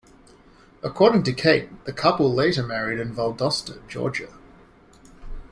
[0.81, 4.29] According to Kate, the couple later married in Valdosta, Georgia.